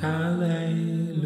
[0.00, 1.20] Hallelujah.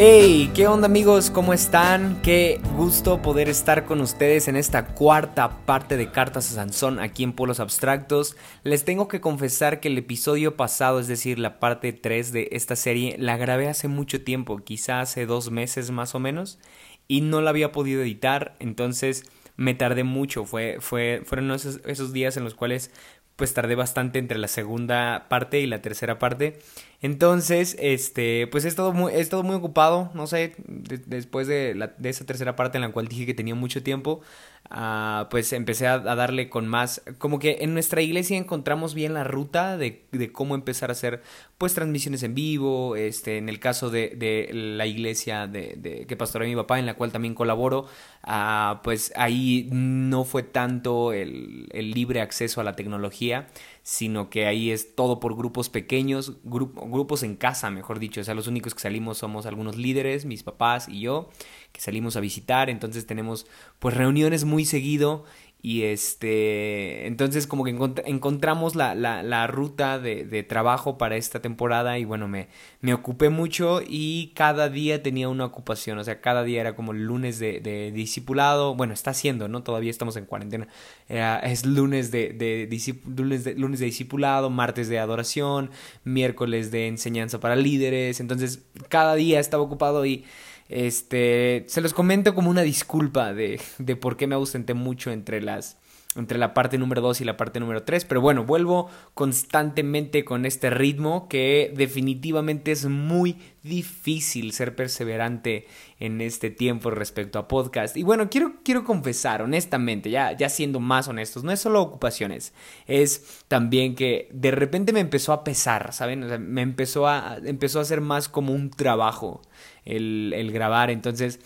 [0.00, 1.28] Hey, ¿qué onda amigos?
[1.28, 2.22] ¿Cómo están?
[2.22, 7.24] Qué gusto poder estar con ustedes en esta cuarta parte de Cartas a Sansón aquí
[7.24, 8.36] en Polos Abstractos.
[8.62, 12.76] Les tengo que confesar que el episodio pasado, es decir, la parte 3 de esta
[12.76, 16.60] serie, la grabé hace mucho tiempo, quizá hace dos meses más o menos,
[17.08, 19.24] y no la había podido editar, entonces
[19.56, 20.44] me tardé mucho.
[20.44, 22.92] Fue, fue, fueron esos, esos días en los cuales
[23.38, 26.58] pues tardé bastante entre la segunda parte y la tercera parte.
[27.00, 31.94] Entonces, este, pues he estado muy, he estado muy ocupado, no sé, después de, la,
[31.98, 34.22] de esa tercera parte en la cual dije que tenía mucho tiempo,
[34.70, 39.24] uh, pues empecé a, darle con más, como que en nuestra iglesia encontramos bien la
[39.24, 41.22] ruta de, cómo empezar a hacer,
[41.58, 46.48] pues, transmisiones en vivo, este, en el caso de, de la iglesia de, que pastorea
[46.48, 47.86] mi papá, en la cual también colaboro,
[48.26, 53.48] uh, pues ahí no fue tanto el libre acceso a la tecnología,
[53.90, 58.20] sino que ahí es todo por grupos pequeños, grupos en casa, mejor dicho.
[58.20, 61.30] O sea, los únicos que salimos somos algunos líderes, mis papás y yo,
[61.72, 62.68] que salimos a visitar.
[62.68, 63.46] Entonces tenemos
[63.78, 65.24] pues reuniones muy seguido
[65.60, 71.16] y este, entonces como que encont encontramos la, la, la ruta de, de, trabajo para
[71.16, 72.48] esta temporada y bueno, me,
[72.80, 76.92] me ocupé mucho y cada día tenía una ocupación, o sea, cada día era como
[76.92, 79.64] el lunes de, de discipulado, bueno, está haciendo, ¿no?
[79.64, 80.68] Todavía estamos en cuarentena,
[81.08, 82.68] es lunes de, de,
[83.16, 85.70] lunes de, lunes de discipulado, martes de adoración,
[86.04, 90.24] miércoles de enseñanza para líderes, entonces cada día estaba ocupado y
[90.68, 95.40] este, se los comento como una disculpa de, de por qué me ausenté mucho entre
[95.40, 95.78] las
[96.16, 100.46] entre la parte número 2 y la parte número 3, pero bueno, vuelvo constantemente con
[100.46, 105.66] este ritmo que definitivamente es muy difícil ser perseverante
[106.00, 107.96] en este tiempo respecto a podcast.
[107.96, 112.52] Y bueno, quiero, quiero confesar honestamente, ya, ya siendo más honestos, no es solo ocupaciones,
[112.86, 116.24] es también que de repente me empezó a pesar, ¿saben?
[116.24, 119.42] O sea, me empezó a, empezó a ser más como un trabajo
[119.88, 121.40] el, grabar, entonces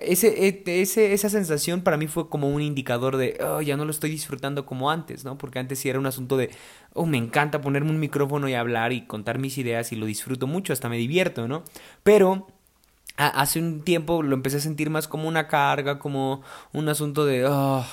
[0.00, 3.90] e, ese, esa sensación para mí fue como un indicador de, oh, ya no lo
[3.90, 5.36] estoy disfrutando como antes, ¿no?
[5.36, 6.50] Porque antes sí era un asunto de,
[6.92, 10.46] oh, me encanta ponerme un micrófono y hablar y contar mis ideas y lo disfruto
[10.46, 11.64] mucho, hasta me divierto, ¿no?
[12.04, 12.46] Pero
[13.16, 17.46] hace un tiempo lo empecé a sentir más como una carga, como un asunto de,
[17.46, 17.84] oh,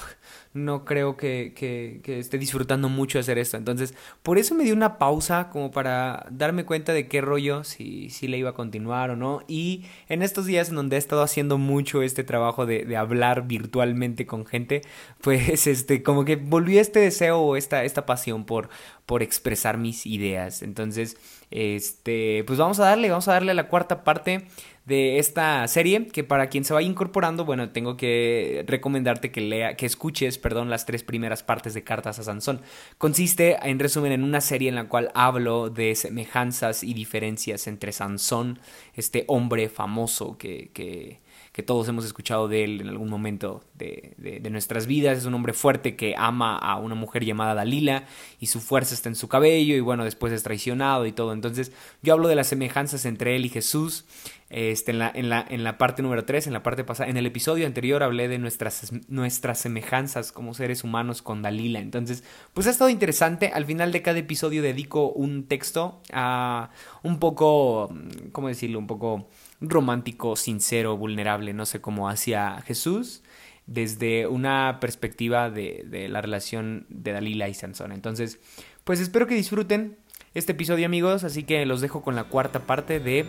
[0.54, 3.58] no creo que, que, que, esté disfrutando mucho hacer esto.
[3.58, 3.94] Entonces,
[4.24, 8.28] por eso me di una pausa como para darme cuenta de qué rollo, si, si
[8.28, 9.44] le iba a continuar o no.
[9.48, 13.48] Y en estos días en donde he estado haciendo mucho este trabajo de, de hablar
[13.48, 14.82] virtualmente con gente,
[15.22, 18.70] pues este, como que volví a este deseo o esta, esta pasión por,
[19.06, 20.62] por expresar mis ideas.
[20.62, 21.18] Entonces,
[21.52, 24.48] este, pues vamos a darle, vamos a darle a la cuarta parte
[24.88, 29.76] de esta serie que para quien se vaya incorporando, bueno, tengo que recomendarte que lea,
[29.76, 32.62] que escuches, perdón, las tres primeras partes de Cartas a Sansón.
[32.98, 37.92] Consiste, en resumen, en una serie en la cual hablo de semejanzas y diferencias entre
[37.92, 38.60] Sansón,
[38.96, 41.20] este hombre famoso que, que
[41.58, 45.18] que todos hemos escuchado de él en algún momento de, de, nuestras vidas.
[45.18, 48.04] Es un hombre fuerte que ama a una mujer llamada Dalila
[48.40, 51.34] y su fuerza está en su cabello y bueno, después es traicionado y todo.
[51.34, 51.72] Entonces
[52.04, 54.06] yo hablo de las semejanzas entre él y Jesús.
[54.50, 57.18] Este, en, la, en, la, en la parte número 3, en la parte pasada, en
[57.18, 61.80] el episodio anterior hablé de nuestras, nuestras semejanzas como seres humanos con Dalila.
[61.80, 62.24] Entonces,
[62.54, 63.48] pues ha estado interesante.
[63.48, 66.70] Al final de cada episodio dedico un texto a
[67.02, 67.92] un poco,
[68.32, 68.78] ¿cómo decirlo?
[68.78, 69.28] Un poco
[69.62, 73.24] romántico, sincero, vulnerable, no sé cómo hacia Jesús
[73.68, 77.92] desde una perspectiva de, la relación de Dalila y Sansón.
[77.92, 78.40] Entonces,
[78.84, 79.98] pues espero que disfruten
[80.34, 83.26] este episodio amigos, así que los dejo con la cuarta parte de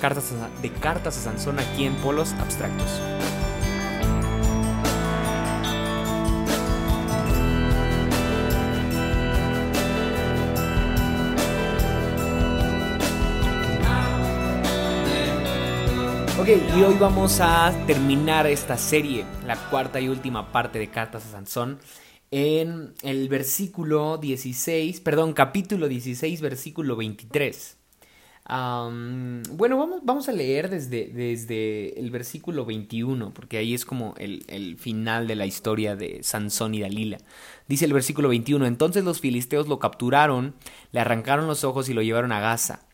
[0.00, 3.00] Cartas de Cartas a Sansón aquí en Polos Abstractos.
[16.46, 21.30] Y hoy vamos a terminar esta serie, la cuarta y última parte de Cartas a
[21.32, 21.80] Sansón,
[22.30, 27.78] en el versículo 16, perdón, capítulo 16, versículo 23.
[28.48, 34.14] Um, bueno, vamos, vamos a leer desde, desde el versículo 21, porque ahí es como
[34.16, 37.18] el, el, final de la historia de Sansón y Dalila.
[37.66, 40.54] Dice el versículo 21, entonces los filisteos lo capturaron,
[40.92, 42.86] le arrancaron los ojos y lo llevaron a Gaza.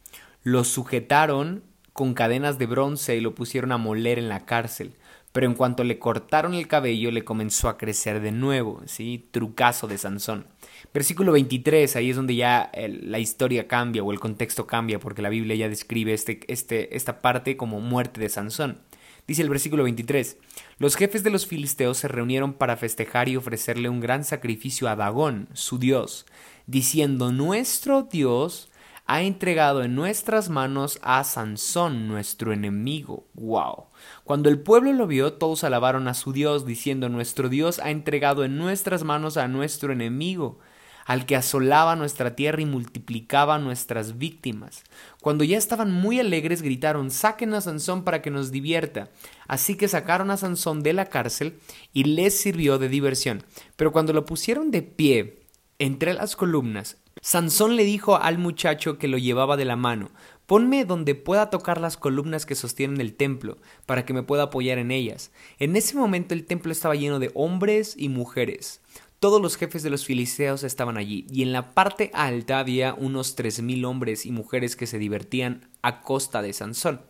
[0.43, 4.95] Lo sujetaron con cadenas de bronce y lo pusieron a moler en la cárcel.
[5.33, 9.29] pero en cuanto le cortaron el cabello le comenzó a crecer de nuevo, ¿sí?
[9.31, 10.47] Trucazo de Sansón.
[10.93, 15.31] Versículo 23, ahí es donde ya la historia cambia o el contexto cambia porque la
[15.31, 18.83] Biblia ya describe este, este, esta parte como muerte de Sansón.
[19.27, 20.37] Dice el versículo 23,
[20.79, 24.97] los jefes de los filisteos se reunieron para festejar y ofrecerle un gran sacrificio a
[24.97, 26.27] Dagón, su dios,
[26.67, 28.69] diciendo, nuestro dios
[29.07, 33.27] ha entregado en nuestras manos a Sansón, nuestro enemigo.
[33.35, 33.87] ¡Wow!
[34.25, 38.45] Cuando el pueblo lo vio, todos alabaron a su Dios, diciendo, Nuestro Dios ha entregado
[38.45, 40.61] en nuestras manos a nuestro enemigo,
[41.05, 44.85] al que asolaba nuestra tierra y multiplicaba nuestras víctimas.
[45.21, 49.11] Cuando ya estaban muy alegres, gritaron, Saquen a Sansón para que nos divierta.
[49.49, 51.59] Así que sacaron a Sansón de la cárcel
[51.93, 53.43] y les sirvió de diversión.
[53.75, 55.41] Pero cuando lo pusieron de pie
[55.81, 60.11] entre las columnas, Sansón le dijo al muchacho que lo llevaba de la mano,
[60.47, 64.79] Ponme donde pueda tocar las columnas que sostienen el templo, para que me pueda apoyar
[64.79, 65.31] en ellas.
[65.61, 68.81] En ese momento el templo estaba lleno de hombres y mujeres.
[69.21, 73.37] Todos los jefes de los filisteos estaban allí, y en la parte alta había unos
[73.37, 77.03] tres mil hombres y mujeres que se divertían a costa de Sansón.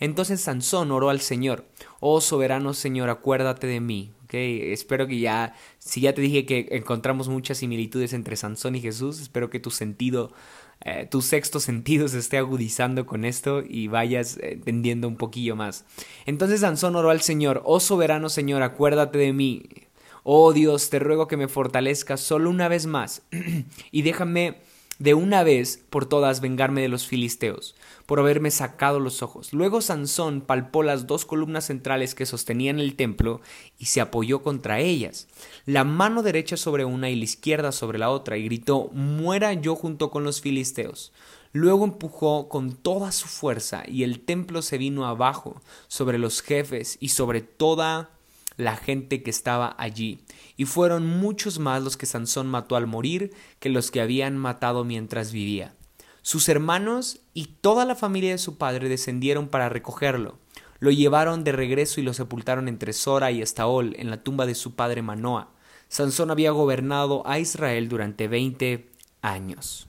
[0.00, 1.66] Entonces Sansón oró al Señor,
[2.00, 4.12] Oh soberano Señor, acuérdate de mí.
[4.28, 8.80] Okay, espero que ya, si ya te dije que encontramos muchas similitudes entre Sansón y
[8.82, 10.34] Jesús, espero que tu sentido,
[10.84, 15.86] eh, tu sexto sentido se esté agudizando con esto y vayas entendiendo un poquillo más.
[16.26, 19.62] Entonces Sansón oró al Señor, oh soberano Señor, acuérdate de mí.
[20.24, 23.22] Oh Dios, te ruego que me fortalezcas solo una vez más
[23.90, 24.58] y déjame
[24.98, 27.74] de una vez por todas vengarme de los filisteos,
[28.06, 29.52] por haberme sacado los ojos.
[29.52, 33.40] Luego Sansón palpó las dos columnas centrales que sostenían el templo
[33.78, 35.28] y se apoyó contra ellas,
[35.66, 39.76] la mano derecha sobre una y la izquierda sobre la otra, y gritó Muera yo
[39.76, 41.12] junto con los filisteos.
[41.52, 46.98] Luego empujó con toda su fuerza, y el templo se vino abajo sobre los jefes
[47.00, 48.10] y sobre toda
[48.58, 50.20] la gente que estaba allí,
[50.58, 54.84] y fueron muchos más los que Sansón mató al morir que los que habían matado
[54.84, 55.74] mientras vivía.
[56.20, 60.38] Sus hermanos y toda la familia de su padre descendieron para recogerlo.
[60.80, 64.54] Lo llevaron de regreso y lo sepultaron entre Sora y Estaol en la tumba de
[64.54, 65.48] su padre Manoa.
[65.88, 68.90] Sansón había gobernado a Israel durante veinte
[69.22, 69.88] años.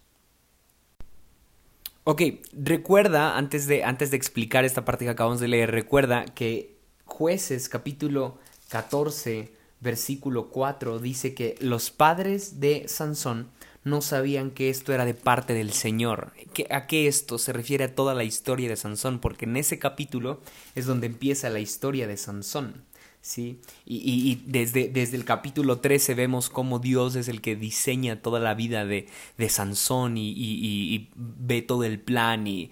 [2.06, 2.22] Ok,
[2.54, 7.70] recuerda, antes de, antes de explicar esta parte que acabamos de leer, recuerda que jueces
[7.70, 8.38] capítulo
[8.70, 9.52] 14,
[9.82, 13.50] versículo 4, dice que los padres de Sansón
[13.84, 16.34] no sabían que esto era de parte del Señor.
[16.70, 19.20] ¿A qué esto se refiere a toda la historia de Sansón?
[19.20, 20.42] Porque en ese capítulo
[20.76, 22.84] es donde empieza la historia de Sansón.
[23.22, 23.60] ¿Sí?
[23.86, 28.40] Y, y, desde, desde, el capítulo 13 vemos cómo Dios es el que diseña toda
[28.40, 29.08] la vida de,
[29.38, 32.72] de Sansón y, y, ve todo el plan y,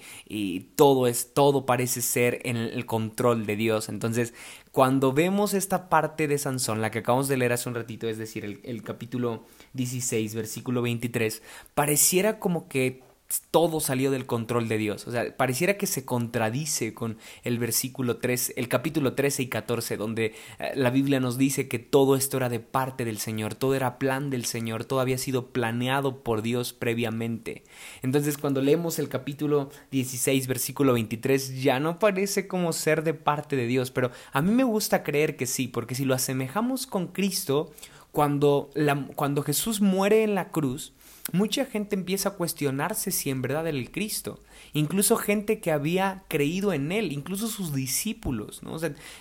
[0.75, 3.89] todo es, todo parece ser en el control de Dios.
[3.89, 4.33] Entonces,
[4.71, 8.17] cuando vemos esta parte de Sansón, la que acabamos de leer hace un ratito, es
[8.17, 11.41] decir, el, el capítulo 16, versículo 23,
[11.73, 13.06] pareciera como que
[13.51, 15.06] todo salió del control de Dios.
[15.07, 19.97] O sea, pareciera que se contradice con el versículo 3, el capítulo 13 y 14,
[19.97, 23.75] donde eh, la Biblia nos dice que todo esto era de parte del Señor, todo
[23.75, 27.63] era plan del Señor, todo había sido planeado por Dios previamente.
[28.01, 33.57] Entonces, cuando leemos el capítulo 16, versículo 23, ya no parece como ser de parte
[33.57, 37.07] de Dios, pero a mí me gusta creer que sí, porque si lo asemejamos con
[37.07, 37.74] Cristo,
[38.12, 38.71] cuando,
[39.15, 40.94] cuando Jesús muere en la cruz,
[41.31, 44.41] mucha gente empieza a cuestionarse si en verdad era el Cristo.
[44.74, 48.63] Incluso gente que había creído en él, incluso sus discípulos.
[48.63, 48.77] ¿no?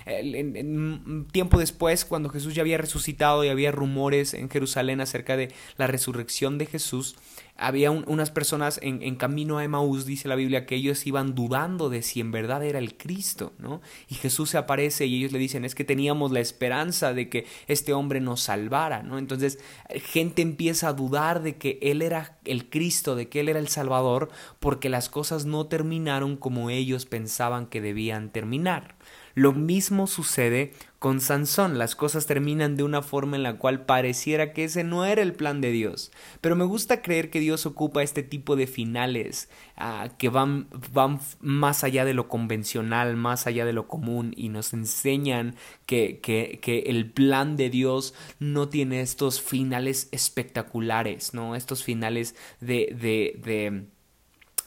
[0.06, 5.52] en, tiempo después, cuando Jesús ya había resucitado y había rumores en Jerusalén acerca de
[5.76, 7.16] la resurrección de Jesús,
[7.58, 12.02] había unas personas en, camino a Emaús, dice la Biblia, que ellos iban dudando de
[12.02, 13.80] si en verdad era el Cristo, ¿no?
[14.08, 17.46] Y Jesús se aparece y ellos le dicen, es que teníamos la esperanza de que
[17.66, 19.18] este hombre nos salvara, ¿no?
[19.18, 19.58] Entonces,
[20.04, 23.68] gente empieza a dudar de que Él era el Cristo, de que Él era el
[23.68, 28.96] Salvador, porque las cosas no terminaron como ellos pensaban que debían terminar.
[29.36, 31.76] Lo mismo sucede con Sansón.
[31.76, 35.34] Las cosas terminan de una forma en la cual pareciera que ese no era el
[35.34, 36.10] plan de Dios.
[36.40, 41.20] Pero me gusta creer que Dios ocupa este tipo de finales ah, que van, van
[41.40, 46.58] más allá de lo convencional, más allá de lo común y nos enseñan que, que,
[46.62, 51.56] que el plan de Dios no tiene estos finales espectaculares, ¿no?
[51.56, 53.86] Estos finales de, de, de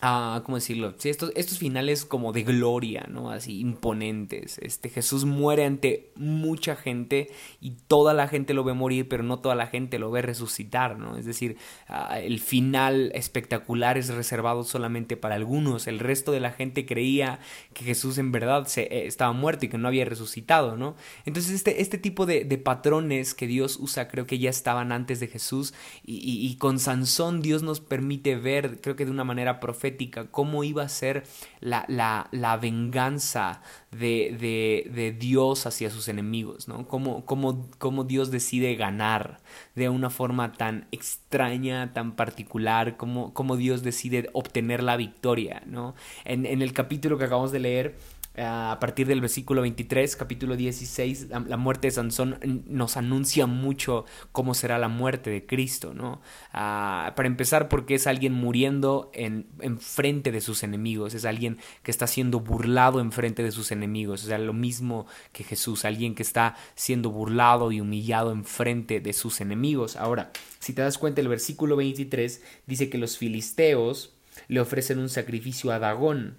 [0.02, 0.94] ah, ¿cómo decirlo?
[0.98, 3.32] Sí, estos, estos finales como de gloria, ¿no?
[3.32, 4.58] Así imponentes.
[4.60, 7.30] Este Jesús muere ante mucha gente
[7.62, 10.98] y toda la gente lo ve morir, pero no toda la gente lo ve resucitar,
[10.98, 11.18] ¿no?
[11.18, 15.88] Es decir, ah, el final espectacular es reservado solamente para algunos.
[15.88, 17.40] El resto de la gente creía
[17.74, 20.96] que Jesús en verdad se, eh, estaba muerto y que no había resucitado, ¿no?
[21.26, 25.20] Entonces este, este tipo de, de, patrones que Dios usa creo que ya estaban antes
[25.20, 25.74] de Jesús
[26.06, 29.89] y, y, y con Sansón Dios nos permite ver, creo que de una manera profética,
[30.32, 31.24] cómo iba a ser
[31.60, 31.86] la,
[32.32, 36.88] la, venganza de, de, de, Dios hacia sus enemigos, ¿no?
[36.88, 39.40] Cómo, cómo, cómo, Dios decide ganar
[39.76, 45.96] de una forma tan extraña, tan particular, cómo, cómo Dios decide obtener la victoria, ¿no?
[46.26, 47.96] En, en el capítulo que acabamos de leer,
[48.38, 54.54] a partir del versículo 23, capítulo 16, la, muerte de Sansón nos anuncia mucho cómo
[54.54, 56.22] será la muerte de Cristo, ¿no?
[56.54, 61.58] Ah, para empezar, porque es alguien muriendo en, en, frente de sus enemigos, es alguien
[61.84, 65.84] que está siendo burlado en frente de sus enemigos, o sea, lo mismo que Jesús,
[65.84, 69.96] alguien que está siendo burlado y humillado en frente de sus enemigos.
[69.96, 74.14] Ahora, si te das cuenta, el versículo 23 dice que los filisteos
[74.48, 76.38] le ofrecen un sacrificio a Dagón,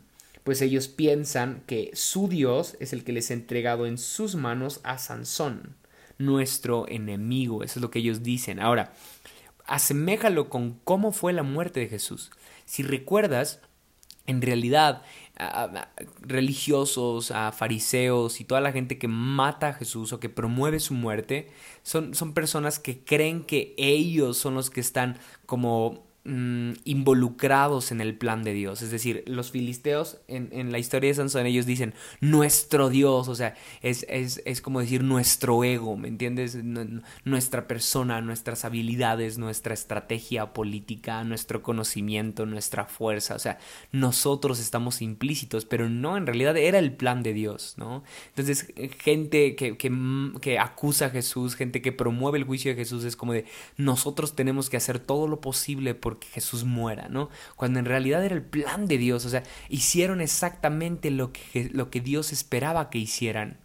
[0.51, 4.81] pues ellos piensan que su Dios es el que les ha entregado en sus manos
[4.83, 5.77] a Sansón,
[6.19, 8.59] nuestro enemigo, eso es lo que ellos dicen.
[8.59, 8.93] Ahora,
[9.67, 12.33] aseméjalo con cómo fue la muerte de Jesús.
[12.65, 13.61] Si recuerdas,
[14.27, 15.03] en realidad,
[16.21, 20.95] religiosos, a fariseos y toda la gente que mata a Jesús o que promueve su
[20.95, 21.49] muerte,
[21.85, 25.17] son, son personas que creen que ellos son los que están
[25.47, 28.83] como Mm, involucrados en el plan de Dios.
[28.83, 33.35] Es decir, los filisteos en, en, la historia de Sansón, ellos dicen nuestro Dios, o
[33.35, 36.59] sea, es, es, es como decir nuestro ego, ¿me entiendes?
[37.25, 43.59] nuestra persona, nuestras habilidades, nuestra estrategia política, nuestro conocimiento, nuestra fuerza, o sea,
[43.91, 48.05] nosotros estamos implícitos, pero no, en realidad era el plan de Dios, ¿no?
[48.29, 49.91] Entonces, gente que, que,
[50.43, 53.47] que acusa a Jesús, gente que promueve el juicio de Jesús, es como de
[53.79, 57.31] nosotros tenemos que hacer todo lo posible por que Jesús muera, ¿no?
[57.57, 61.91] Cuando en realidad era el plan de Dios, o sea, hicieron exactamente lo que, lo
[61.91, 63.59] que Dios esperaba que hicieran.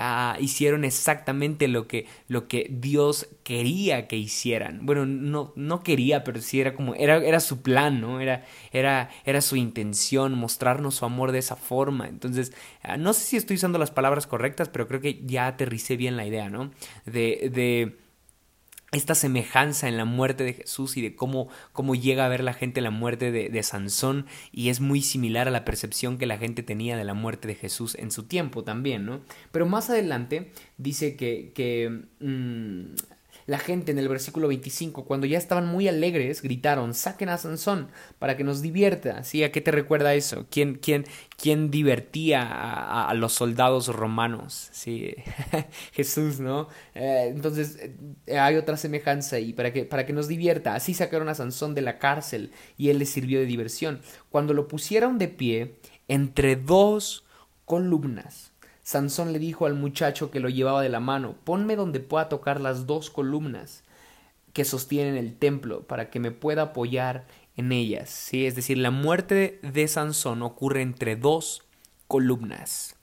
[0.00, 4.86] Ah, hicieron exactamente lo que, lo que Dios quería que hicieran.
[4.86, 8.20] Bueno, no, no quería, pero sí era como, era, era su plan, ¿no?
[8.20, 12.06] Era, era, era su intención, mostrarnos su amor de esa forma.
[12.06, 12.52] Entonces,
[12.82, 16.16] ah, no sé si estoy usando las palabras correctas, pero creo que ya aterricé bien
[16.16, 16.70] la idea, ¿no?
[17.04, 17.96] De, de
[18.92, 22.54] esta semejanza en la muerte de Jesús y de cómo, cómo llega a ver la
[22.54, 26.62] gente la muerte de, Sansón y es muy similar a la percepción que la gente
[26.62, 29.20] tenía de la muerte de Jesús en su tiempo también, ¿no?
[29.52, 32.94] Pero más adelante dice que, que mmm,
[33.48, 37.88] la gente en el versículo 25, cuando ya estaban muy alegres, gritaron, saquen a Sansón
[38.18, 39.24] para que nos divierta.
[39.24, 39.42] ¿Sí?
[39.42, 40.46] ¿A qué te recuerda eso?
[40.50, 41.06] ¿Quién, quién,
[41.38, 42.46] quién divertía
[43.08, 44.68] a, los soldados romanos?
[44.72, 45.14] ¿Sí?
[45.92, 46.68] Jesús, ¿no?
[46.94, 47.78] Eh, entonces
[48.26, 50.74] eh, hay otra semejanza y para que, para que nos divierta.
[50.74, 54.02] Así sacaron a Sansón de la cárcel y él les sirvió de diversión.
[54.28, 55.76] Cuando lo pusieron de pie
[56.06, 57.24] entre dos
[57.64, 58.52] columnas,
[58.88, 62.58] Sansón le dijo al muchacho que lo llevaba de la mano, ponme donde pueda tocar
[62.58, 63.84] las dos columnas
[64.54, 68.08] que sostienen el templo para que me pueda apoyar en ellas.
[68.08, 68.46] ¿sí?
[68.46, 71.64] Es decir, la muerte de Sansón ocurre entre dos
[72.06, 72.96] columnas.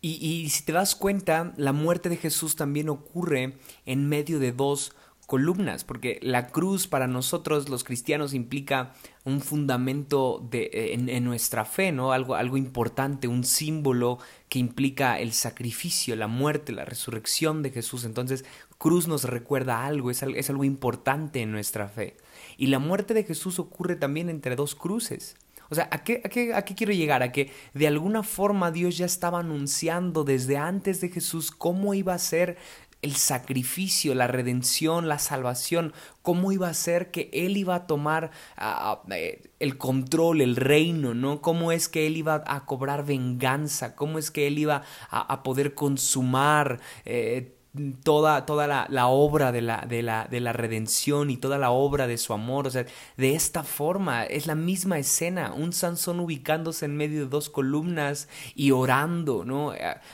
[0.00, 4.52] Y, y, si te das cuenta, la muerte de Jesús también ocurre en medio de
[4.52, 4.94] dos
[5.28, 8.94] columnas, porque la cruz para nosotros los cristianos implica
[9.26, 12.12] un fundamento de, eh, en, nuestra fe, ¿no?
[12.12, 14.16] Algo, algo importante, un símbolo
[14.48, 18.04] que implica el sacrificio, la muerte, la resurrección de Jesús.
[18.04, 18.46] Entonces,
[18.78, 22.16] cruz nos recuerda algo, es, es algo importante en nuestra fe.
[22.56, 25.36] Y la muerte de Jesús ocurre también entre dos cruces.
[25.70, 27.22] O sea, ¿a qué, a, qué, ¿a qué, quiero llegar?
[27.22, 32.14] A que de alguna forma Dios ya estaba anunciando desde antes de Jesús cómo iba
[32.14, 32.56] a ser
[33.02, 38.30] el sacrificio, la redención, la salvación, cómo iba a ser que Él iba a tomar
[38.60, 39.10] uh,
[39.60, 41.40] el control, el reino, ¿no?
[41.40, 45.42] Cómo es que Él iba a cobrar venganza, cómo es que Él iba a, a
[45.42, 47.57] poder consumar eh,
[48.02, 51.70] toda, toda la, la obra de la, de, la, de la redención y toda la
[51.70, 52.66] obra de su amor.
[52.66, 57.28] O sea, de esta forma es la misma escena, un Sansón ubicándose en medio de
[57.28, 59.72] dos columnas y orando, ¿no?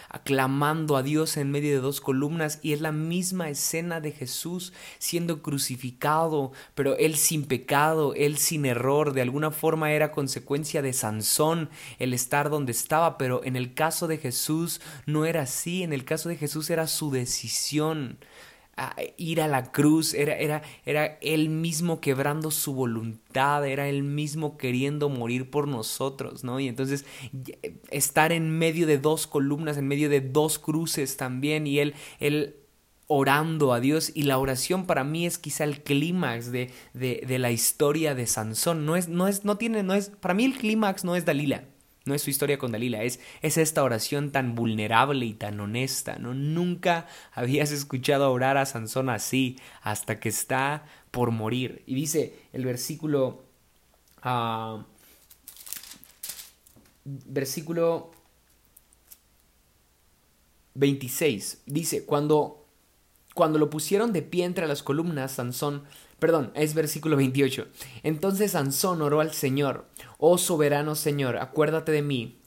[0.08, 4.72] Aclamando a Dios en medio de dos columnas y es la misma escena de Jesús
[4.98, 10.92] siendo crucificado, pero él sin pecado, él sin error, de alguna forma era consecuencia de
[10.92, 15.92] Sansón el estar donde estaba, pero en el caso de Jesús no era así, en
[15.92, 17.10] el caso de Jesús era su
[19.16, 24.56] ir a la cruz, era, era, era él mismo quebrando su voluntad, era él mismo
[24.56, 26.58] queriendo morir por nosotros, ¿no?
[26.58, 27.04] Y entonces
[27.90, 32.56] estar en medio de dos columnas, en medio de dos cruces también, y él, él
[33.06, 37.38] orando a Dios y la oración para mí es quizá el clímax de, de, de,
[37.38, 38.86] la historia de Sansón.
[38.86, 41.64] No es, no es, no tiene, no es, para mí el clímax no es Dalila.
[42.04, 46.18] No es su historia con Dalila, es, es esta oración tan vulnerable y tan honesta,
[46.18, 46.34] ¿no?
[46.34, 51.82] Nunca habías escuchado orar a Sansón así hasta que está por morir.
[51.86, 53.44] Y dice el versículo...
[54.24, 54.82] Uh,
[57.04, 58.12] versículo
[60.74, 61.62] 26.
[61.66, 62.66] Dice, cuando,
[63.34, 65.84] cuando lo pusieron de pie entre las columnas, Sansón
[66.24, 67.66] Perdón, es versículo 28.
[68.02, 69.84] Entonces Sansón oró al Señor,
[70.26, 72.38] oh soberano Señor, acuérdate de mí.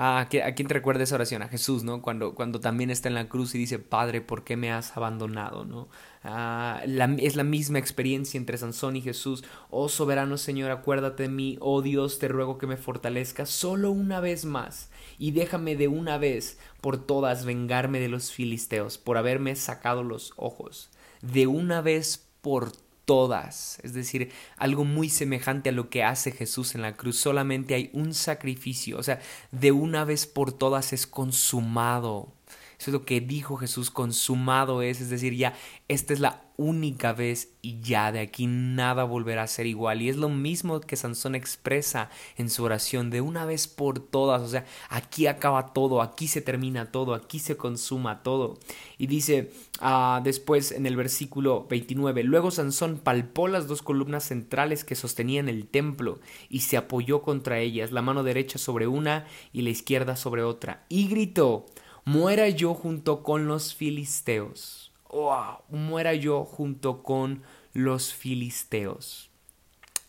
[0.00, 1.42] Ah, ¿a quién te recuerda esa oración?
[1.42, 2.00] A Jesús, ¿no?
[2.02, 5.64] Cuando, cuando también está en la cruz y dice, Padre, ¿por qué me has abandonado?
[5.64, 5.88] ¿no?
[6.22, 9.44] Ah, es la misma experiencia entre Sansón y Jesús.
[9.70, 11.58] Oh soberano Señor, acuérdate de mí.
[11.60, 16.16] Oh Dios, te ruego que me fortalezca solo una vez más y déjame de una
[16.16, 20.90] vez por todas vengarme de los filisteos por haberme sacado los ojos.
[21.20, 26.30] De una vez por todas todas, es decir, algo muy semejante a lo que hace
[26.30, 27.16] Jesús en la cruz.
[27.16, 29.18] Solamente hay un sacrificio, o sea,
[29.50, 32.34] de una vez por todas es consumado.
[32.78, 35.54] Eso es lo que dijo Jesús, consumado es, es decir, ya
[35.88, 40.02] esta es la única vez y ya de aquí nada volverá a ser igual.
[40.02, 44.42] Y es lo mismo que Sansón expresa en su oración, de una vez por todas,
[44.42, 48.58] o sea, aquí acaba todo, aquí se termina todo, aquí se consuma todo.
[48.98, 49.50] Y dice
[49.80, 55.48] uh, después en el versículo 29, luego Sansón palpó las dos columnas centrales que sostenían
[55.48, 56.18] el templo
[56.48, 60.84] y se apoyó contra ellas, la mano derecha sobre una y la izquierda sobre otra,
[60.88, 61.66] y gritó,
[62.04, 64.92] muera yo junto con los filisteos.
[65.10, 67.42] Wow, muera yo junto con
[67.72, 69.30] los filisteos.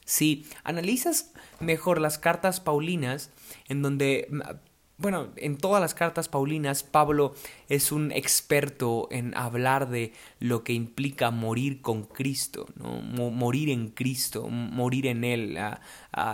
[0.06, 3.32] Si analizas mejor las cartas paulinas,
[3.68, 4.28] en donde
[5.00, 7.34] bueno, en todas las cartas paulinas, Pablo
[7.70, 13.02] es un experto en hablar de lo que implica morir con Cristo, ¿no?
[13.32, 15.58] morir en Cristo, morir en Él.
[15.58, 15.80] A,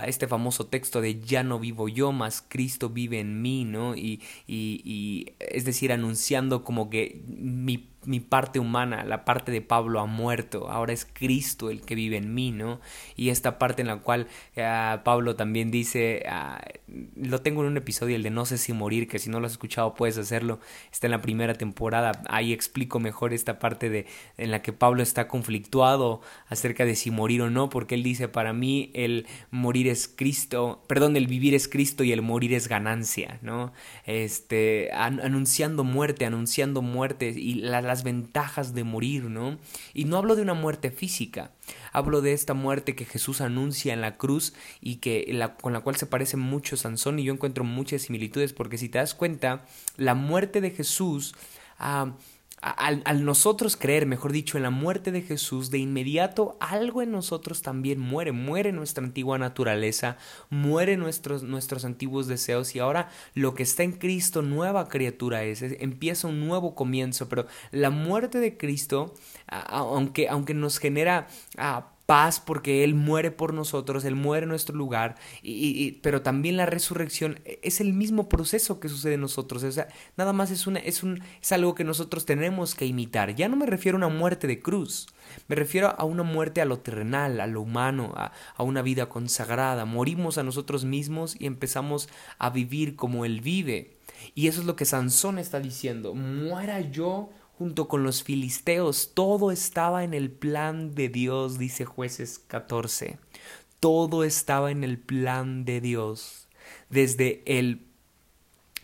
[0.06, 3.94] este famoso texto de ya no vivo yo, más Cristo vive en mí, ¿no?
[3.94, 9.60] Y, y, y es decir, anunciando como que mi mi parte humana, la parte de
[9.60, 12.80] Pablo ha muerto, ahora es Cristo el que vive en mí, ¿no?
[13.16, 17.76] Y esta parte en la cual uh, Pablo también dice, uh, lo tengo en un
[17.76, 20.60] episodio, el de no sé si morir, que si no lo has escuchado puedes hacerlo,
[20.92, 24.06] está en la primera temporada, ahí explico mejor esta parte de
[24.38, 28.28] en la que Pablo está conflictuado acerca de si morir o no, porque él dice,
[28.28, 32.68] para mí el morir es Cristo, perdón, el vivir es Cristo y el morir es
[32.68, 33.72] ganancia, ¿no?
[34.04, 39.58] Este, an anunciando muerte, anunciando muerte y la, ventajas de morir, ¿no?
[39.94, 41.52] Y no hablo de una muerte física,
[41.92, 45.96] hablo de esta muerte que Jesús anuncia en la cruz y que con la cual
[45.96, 49.64] se parece mucho Sansón y yo encuentro muchas similitudes porque si te das cuenta,
[49.96, 51.34] la muerte de Jesús...
[51.78, 52.14] Ah,
[52.70, 57.62] al, nosotros creer, mejor dicho, en la muerte de Jesús, de inmediato algo en nosotros
[57.62, 60.16] también muere, muere nuestra antigua naturaleza,
[60.50, 65.62] muere nuestros, nuestros antiguos deseos y ahora lo que está en Cristo, nueva criatura es,
[65.62, 69.14] empieza un nuevo comienzo, pero la muerte de Cristo,
[69.46, 71.28] aunque, aunque nos genera
[72.06, 76.66] paz porque Él muere por nosotros, Él muere en nuestro lugar, y, pero también la
[76.66, 80.78] resurrección es el mismo proceso que sucede en nosotros, o sea, nada más es, una,
[80.78, 83.34] es, un, es algo que nosotros tenemos que imitar.
[83.34, 85.08] Ya no me refiero a una muerte de cruz,
[85.48, 89.08] me refiero a una muerte a lo terrenal, a lo humano, a, a una vida
[89.08, 89.84] consagrada.
[89.84, 93.96] Morimos a nosotros mismos y empezamos a vivir como Él vive.
[94.34, 99.12] Y eso es lo que Sansón está diciendo, muera yo junto con los filisteos.
[99.14, 103.18] Todo estaba en el plan de Dios, dice jueces 14.
[103.80, 106.48] Todo estaba en el plan de Dios.
[106.90, 107.85] Desde el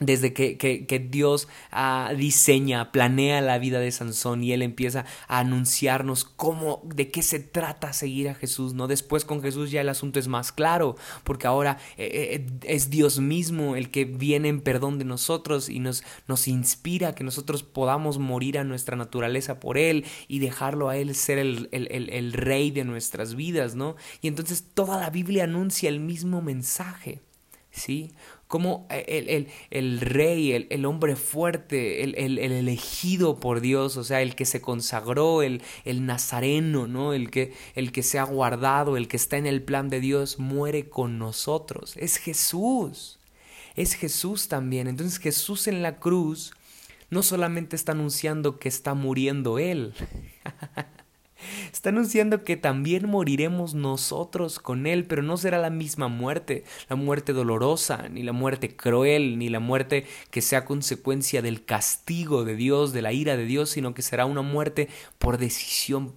[0.07, 5.41] desde que, que, Dios ah, diseña, planea la vida de Sansón y él empieza a
[5.41, 8.87] anunciarnos cómo, de qué se trata seguir a Jesús, ¿no?
[8.87, 13.21] Después con Jesús ya el asunto es más claro, porque ahora eh, eh, es Dios
[13.21, 18.19] mismo el que viene en perdón de nosotros y nos, nos inspira que nosotros podamos
[18.19, 22.71] morir a nuestra naturaleza por Él y dejarlo a Él ser el, el, el rey
[22.71, 23.97] de nuestras vidas, ¿no?
[24.21, 27.21] Y entonces toda la Biblia anuncia el mismo mensaje.
[27.73, 28.13] ¿sí?
[28.53, 34.05] Como el, el, el rey, el, el, hombre fuerte, el, el, elegido por Dios, o
[34.05, 37.15] sea, el que se consagró, el, el nazareno, ¿no?
[37.15, 40.39] El que, el que se ha guardado, el que está en el plan de Dios,
[40.39, 41.97] muere con nosotros.
[41.97, 43.19] Es Jesús.
[43.75, 44.87] Es Jesús también.
[44.87, 46.53] Entonces Jesús en la cruz
[47.09, 49.95] no solamente está anunciando que está muriendo Él,
[51.73, 56.97] Está anunciando que también moriremos nosotros con Él, pero no será la misma muerte, la
[56.97, 62.57] muerte dolorosa, ni la muerte cruel, ni la muerte que sea consecuencia del castigo de
[62.57, 64.89] Dios, de la ira de Dios, sino que será una muerte
[65.19, 66.15] por decisión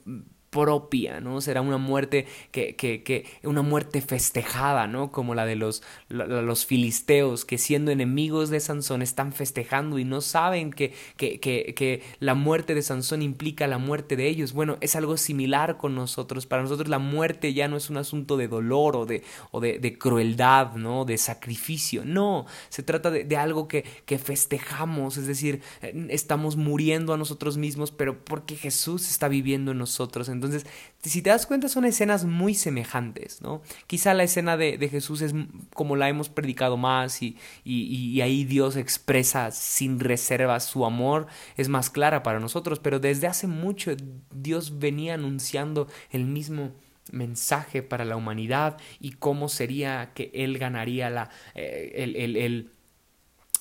[0.55, 1.41] propia, ¿no?
[1.41, 5.11] Será una muerte que, que, una muerte festejada, ¿no?
[5.11, 10.21] Como la de los, los filisteos, que siendo enemigos de Sansón están festejando y no
[10.21, 14.53] saben que, que, que, la muerte de Sansón implica la muerte de ellos.
[14.53, 16.45] Bueno, es algo similar con nosotros.
[16.45, 19.77] Para nosotros la muerte ya no es un asunto de dolor o de, o de,
[19.79, 21.03] de crueldad, ¿no?
[21.03, 22.05] De sacrificio.
[22.05, 25.61] No, se trata de, de algo que, que festejamos, es decir,
[26.07, 30.29] estamos muriendo a nosotros mismos, pero porque Jesús está viviendo en nosotros.
[30.45, 30.69] Entonces,
[31.01, 33.61] si te das cuenta, son escenas muy semejantes, ¿no?
[33.87, 35.33] Quizá la escena de, Jesús es
[35.73, 41.27] como la hemos predicado más y, y, ahí Dios expresa sin reserva su amor,
[41.57, 43.95] es más clara para nosotros, pero desde hace mucho
[44.33, 46.71] Dios venía anunciando el mismo
[47.11, 52.71] mensaje para la humanidad y cómo sería que Él ganaría la, eh, el, el, el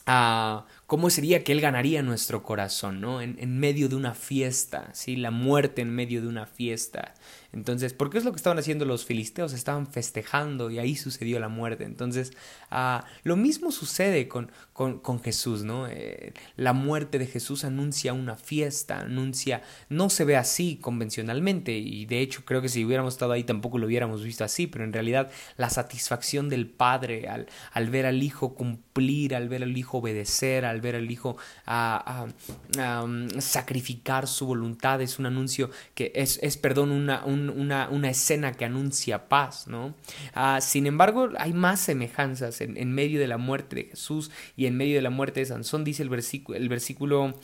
[0.07, 3.21] ah, ¿Cómo sería que Él ganaría nuestro corazón, ¿no?
[3.21, 5.17] En, en, medio de una fiesta, ¿sí?
[5.17, 7.15] La muerte en medio de una fiesta.
[7.55, 9.53] Entonces, ¿por qué es lo que estaban haciendo los filisteos?
[9.53, 11.85] Estaban festejando y ahí sucedió la muerte.
[11.85, 12.33] Entonces,
[12.71, 15.87] ah, lo mismo sucede con, con, con Jesús, ¿no?
[15.89, 22.07] Eh, la muerte de Jesús anuncia una fiesta, anuncia, no se ve así convencionalmente y
[22.07, 24.93] de hecho creo que si hubiéramos estado ahí tampoco lo hubiéramos visto así, pero en
[24.93, 29.99] realidad la satisfacción del Padre al, al ver al Hijo cumplir, al ver al Hijo
[29.99, 31.37] obedecer, al ver al Hijo
[31.69, 38.53] um, sacrificar su voluntad es un anuncio que es, es perdón, una, un, una, escena
[38.53, 39.95] que anuncia paz, ¿no?
[40.35, 44.67] Ah, sin embargo, hay más semejanzas en, en, medio de la muerte de Jesús y
[44.67, 47.35] en medio de la muerte de Sansón, dice el versículo, el versículo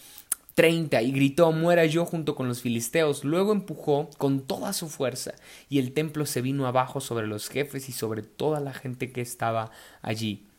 [0.54, 3.24] 30 y gritó, muera yo junto con los filisteos.
[3.24, 5.32] Luego empujó con toda su fuerza
[5.68, 9.20] y el templo se vino abajo sobre los jefes y sobre toda la gente que
[9.20, 9.70] estaba
[10.02, 10.49] allí.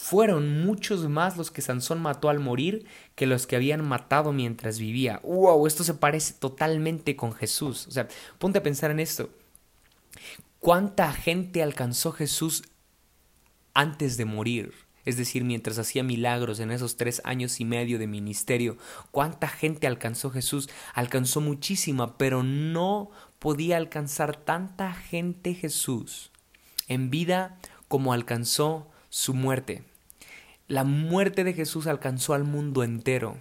[0.00, 4.78] Fueron muchos más los que Sansón mató al morir que los que habían matado mientras
[4.78, 5.20] vivía.
[5.24, 5.66] ¡Wow!
[5.66, 7.88] Esto se parece totalmente con Jesús.
[7.88, 8.06] O sea,
[8.38, 9.28] ponte a pensar en esto.
[10.60, 12.62] ¿Cuánta gente alcanzó Jesús
[13.74, 14.72] antes de morir?
[15.04, 18.78] Es decir, mientras hacía milagros en esos tres años y medio de ministerio.
[19.10, 20.70] ¿Cuánta gente alcanzó Jesús?
[20.94, 26.30] Alcanzó muchísima, pero no podía alcanzar tanta gente Jesús
[26.86, 27.58] en vida
[27.88, 29.82] como alcanzó su muerte.
[30.66, 33.36] La muerte de Jesús alcanzó al mundo entero.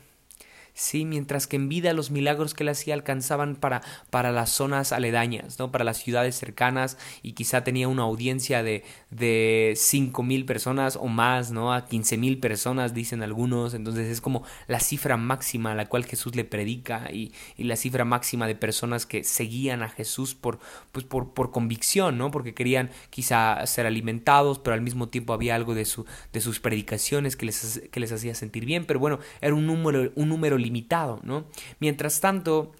[0.79, 4.91] Sí, mientras que en vida los milagros que él hacía alcanzaban para, para las zonas
[4.91, 5.71] aledañas, ¿no?
[5.71, 11.07] para las ciudades cercanas y quizá tenía una audiencia de, de cinco mil personas o
[11.07, 11.73] más, ¿no?
[11.73, 16.05] a quince mil personas dicen algunos, entonces es como la cifra máxima a la cual
[16.05, 20.59] Jesús le predica y, y la cifra máxima de personas que seguían a Jesús por,
[20.91, 22.29] pues por, por convicción, ¿no?
[22.29, 26.59] porque querían quizá ser alimentados, pero al mismo tiempo había algo de, su, de sus
[26.59, 30.59] predicaciones que les, que les hacía sentir bien, pero bueno, era un número, un número
[30.67, 31.45] limitado, ¿no?
[31.79, 32.73] Mientras tanto,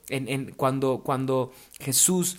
[0.58, 2.38] cuando, Jesús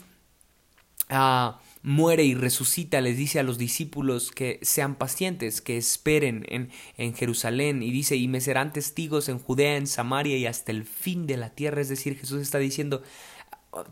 [1.08, 7.14] ah, muere y resucita, les dice a los discípulos que sean pacientes, que esperen en,
[7.14, 11.26] Jerusalén, y dice, y me serán testigos en Judea, en Samaria y hasta el fin
[11.26, 13.02] de la tierra, es decir, Jesús está diciendo,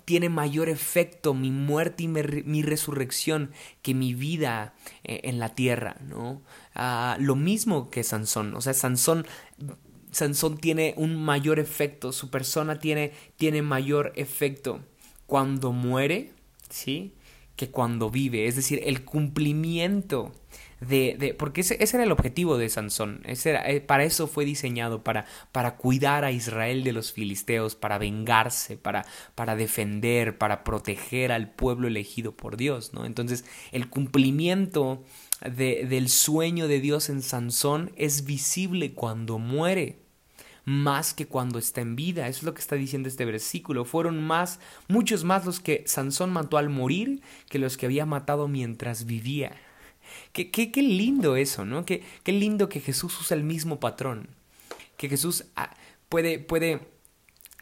[0.04, 5.96] tiene mayor efecto mi muerte y mi, resurrección que mi vida eh, en la tierra,
[6.00, 6.42] ¿no?
[6.74, 9.26] Ah, lo mismo que Sansón, o sea, Sansón
[10.16, 14.80] Sansón tiene un mayor efecto, su persona tiene, tiene mayor efecto
[15.26, 16.32] cuando muere,
[16.70, 17.12] ¿sí?
[17.54, 18.46] Que cuando vive.
[18.46, 20.32] Es decir, el cumplimiento
[20.80, 21.16] de...
[21.18, 23.20] de porque ese, ese, era el objetivo de Sansón.
[23.26, 27.74] Ese era, eh, para eso fue diseñado, para, para cuidar a Israel de los filisteos,
[27.76, 33.04] para vengarse, para, para defender, para proteger al pueblo elegido por Dios, ¿no?
[33.04, 35.04] Entonces, el cumplimiento
[35.42, 40.05] de, del sueño de Dios en Sansón es visible cuando muere
[40.66, 42.28] más que cuando está en vida.
[42.28, 43.86] Eso es lo que está diciendo este versículo.
[43.86, 48.48] Fueron más, muchos más los que Sansón mató al morir que los que había matado
[48.48, 49.56] mientras vivía.
[50.32, 51.86] Qué, qué, qué lindo eso, ¿no?
[51.86, 54.28] Qué, qué lindo que Jesús usa el mismo patrón.
[54.96, 55.74] Que Jesús ah,
[56.08, 56.80] puede, puede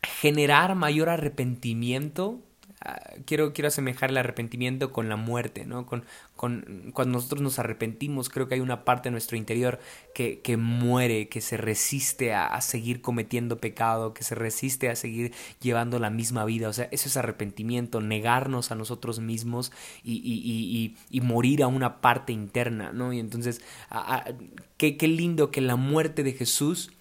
[0.03, 2.43] generar mayor arrepentimiento
[2.87, 5.87] Ah, quiero, quiero asemejar el arrepentimiento con la muerte, ¿no?
[5.87, 6.05] Con,
[6.37, 9.81] con, cuando nosotros nos arrepentimos, creo que hay una parte de nuestro interior
[10.15, 15.33] que, que muere, que se resiste a, seguir cometiendo pecado, que se resiste a seguir
[15.61, 16.69] llevando la misma vida.
[16.69, 21.69] O sea, eso es arrepentimiento, negarnos a nosotros mismos y, y, y, y morir a
[21.69, 23.15] una parte interna, ¿no?
[23.15, 23.63] Y entonces,
[24.77, 26.93] qué, qué lindo que la muerte de Jesús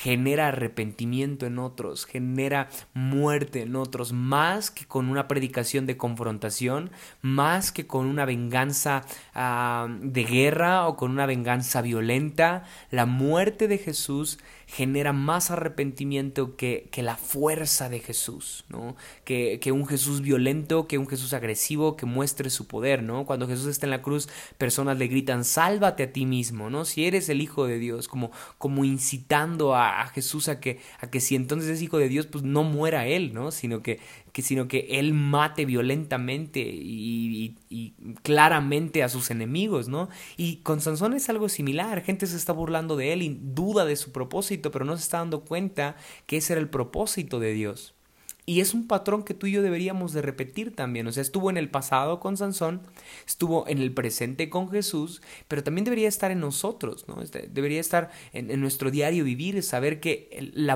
[0.00, 6.90] genera arrepentimiento en otros, genera muerte en otros, más que con una predicación de confrontación,
[7.20, 12.64] más que con una venganza ah, de guerra o con una venganza violenta.
[12.90, 14.38] La muerte de Jesús
[14.72, 18.96] genera más arrepentimiento que, que la fuerza de Jesús, ¿no?
[19.26, 23.26] Que, que, un Jesús violento, que un Jesús agresivo, que muestre su poder, ¿no?
[23.26, 26.86] Cuando Jesús está en la cruz, personas le gritan, sálvate a ti mismo, ¿no?
[26.86, 31.20] Si eres el Hijo de Dios, como, como incitando a, Jesús a que, a que
[31.20, 33.50] si entonces es Hijo de Dios, pues no muera Él, ¿no?
[33.50, 34.00] Sino que,
[34.32, 40.08] que, sino que Él mate violentamente y, y claramente a sus enemigos, ¿no?
[40.36, 43.96] Y con Sansón es algo similar, gente se está burlando de Él y duda de
[43.96, 47.94] su propósito pero no se está dando cuenta que ese era el propósito de Dios.
[48.44, 51.06] Y es un patrón que tú y yo deberíamos de repetir también.
[51.06, 52.80] O sea, estuvo en el pasado con Sansón,
[53.24, 57.22] estuvo en el presente con Jesús, pero también debería estar en nosotros, ¿no?
[57.22, 60.68] Este, debería estar en, nuestro diario vivir, saber que el,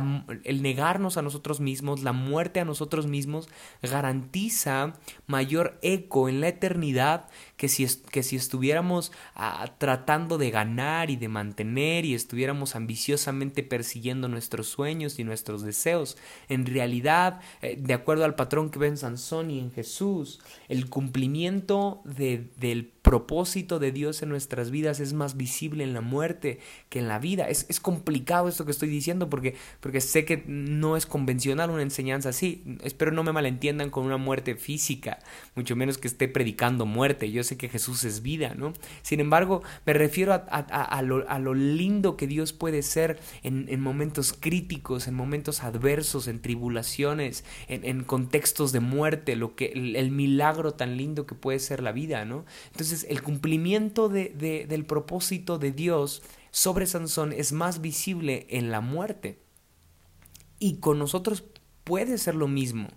[0.44, 3.48] el, negarnos a nosotros mismos, la muerte a nosotros mismos,
[3.82, 4.94] garantiza
[5.26, 11.16] mayor eco en la eternidad que si, que si estuviéramos ah, tratando de ganar y
[11.16, 16.16] de mantener y estuviéramos ambiciosamente persiguiendo nuestros sueños y nuestros deseos.
[16.48, 22.02] En realidad, eh, de acuerdo al patrón que ven Sansón y en Jesús, el cumplimiento
[22.04, 26.98] de, del propósito de Dios en nuestras vidas es más visible en la muerte que
[26.98, 27.48] en la vida.
[27.48, 31.82] Es, es, complicado esto que estoy diciendo porque, porque sé que no es convencional una
[31.82, 32.64] enseñanza así.
[32.82, 35.20] Espero no me malentiendan con una muerte física,
[35.54, 37.30] mucho menos que esté predicando muerte.
[37.30, 38.72] Yo sé que Jesús es vida, ¿no?
[39.02, 43.66] Sin embargo, me refiero a, a, lo, a lo, lindo que Dios puede ser en,
[43.68, 49.66] en, momentos críticos, en momentos adversos, en tribulaciones, en, en contextos de muerte, lo que,
[49.66, 52.44] el, el milagro tan lindo que puede ser la vida, ¿no?
[52.72, 58.80] Entonces, el cumplimiento de, del propósito de Dios sobre Sansón es más visible en la
[58.80, 59.38] muerte.
[60.58, 61.44] Y con nosotros
[61.84, 62.88] puede ser lo mismo.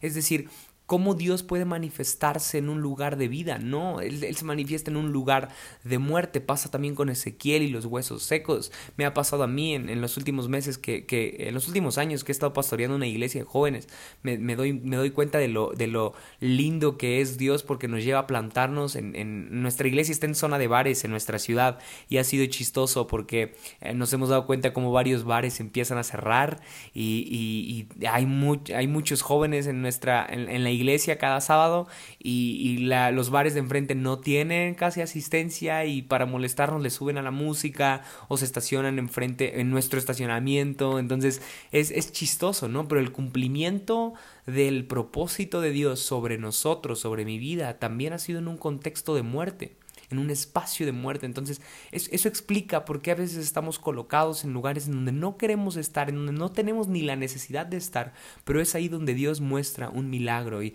[0.00, 0.48] Es decir,
[0.86, 3.58] cómo Dios puede manifestarse en un lugar de vida.
[3.58, 5.48] No, él, se manifiesta en un lugar
[5.82, 6.40] de muerte.
[6.40, 8.70] Pasa también con Ezequiel y los huesos secos.
[8.96, 12.22] Me ha pasado a mí en, los últimos meses, que, que, en los últimos años
[12.22, 13.88] que he estado pastoreando una iglesia de jóvenes,
[14.22, 17.88] me, me, doy, me doy cuenta de lo, de lo lindo que es Dios porque
[17.88, 21.38] nos lleva a plantarnos en, en nuestra iglesia está en zona de bares en nuestra
[21.38, 25.98] ciudad y ha sido chistoso porque eh, nos hemos dado cuenta como varios bares empiezan
[25.98, 26.60] a cerrar
[26.92, 28.26] y, y, y hay,
[28.74, 31.86] hay muchos jóvenes en nuestra en la iglesia cada sábado
[32.18, 37.18] y, la, los bares de enfrente no tienen casi asistencia y para molestarnos le suben
[37.18, 40.98] a la música o se estacionan enfrente en nuestro estacionamiento.
[40.98, 42.88] Entonces es, es chistoso, ¿no?
[42.88, 44.14] Pero el cumplimiento
[44.46, 49.14] del propósito de Dios sobre nosotros, sobre mi vida, también ha sido en un contexto
[49.14, 49.76] de muerte
[50.14, 51.26] en un espacio de muerte.
[51.26, 51.60] Entonces,
[51.92, 56.08] eso, explica por qué a veces estamos colocados en lugares en donde no queremos estar,
[56.08, 59.90] en donde no tenemos ni la necesidad de estar, pero es ahí donde Dios muestra
[59.90, 60.74] un milagro y,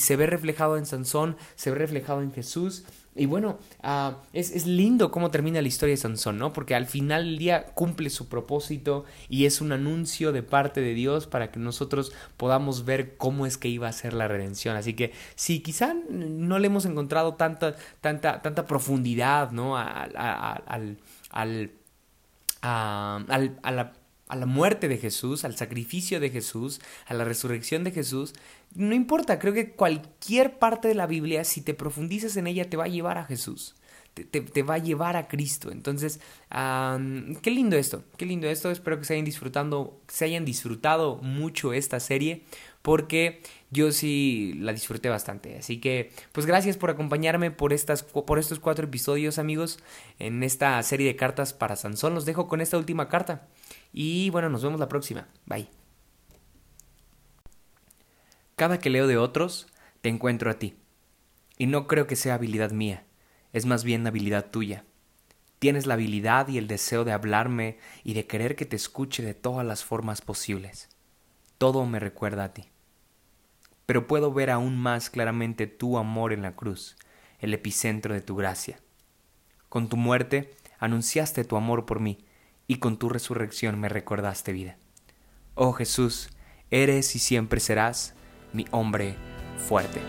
[0.00, 4.66] se ve reflejado en Sansón, se ve reflejado en Jesús y bueno, uh, es, es,
[4.66, 6.52] lindo cómo termina la historia de Sansón, ¿no?
[6.52, 10.94] Porque al final del día cumple su propósito y es un anuncio de parte de
[10.94, 14.76] Dios para que nosotros podamos ver cómo es que iba a ser la redención.
[14.76, 18.79] Así que si quizá no le hemos encontrado tanta, tanta, tanta profundidad,
[19.52, 19.76] ¿no?
[19.76, 20.98] al, al,
[21.30, 21.70] al,
[22.62, 23.92] a la
[24.30, 28.32] a la muerte de Jesús, al sacrificio de Jesús, a la resurrección de Jesús,
[28.74, 32.76] no importa, creo que cualquier parte de la Biblia, si te profundizas en ella, te
[32.76, 33.74] va a llevar a Jesús.
[34.14, 35.70] Te, va a llevar a Cristo.
[35.70, 38.70] Entonces, qué lindo esto, qué lindo esto.
[38.70, 42.44] Espero que se hayan disfrutando, se hayan disfrutado mucho esta serie,
[42.82, 45.56] porque yo sí la disfruté bastante.
[45.56, 49.78] Así que, pues gracias por acompañarme por estas, por estos cuatro episodios, amigos,
[50.18, 52.14] en esta serie de cartas para Sansón.
[52.14, 53.48] Los dejo con esta última carta.
[53.92, 55.28] Y bueno, nos vemos la próxima.
[55.46, 55.68] Bye.
[58.56, 59.68] Cada que leo de otros,
[60.00, 60.76] te encuentro a ti.
[61.56, 63.04] Y no creo que sea habilidad mía,
[63.52, 64.84] es más bien habilidad tuya.
[65.58, 69.34] Tienes la habilidad y el deseo de hablarme y de querer que te escuche de
[69.34, 70.88] todas las formas posibles.
[71.58, 72.70] Todo me recuerda a ti.
[73.90, 76.96] Pero puedo ver aún más claramente tu amor en la cruz,
[77.40, 78.78] el epicentro de tu gracia.
[79.68, 82.24] Con tu muerte anunciaste tu amor por mí,
[82.68, 84.76] y con tu resurrección me recordaste vida.
[85.56, 86.30] Oh Jesús,
[86.70, 88.14] eres y siempre serás
[88.52, 89.16] mi hombre
[89.58, 90.00] fuerte.